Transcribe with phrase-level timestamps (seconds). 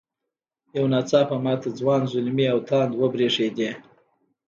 [0.75, 3.71] یو نا څاپه ماته ځوان زلمي او تاند وبرېښدې.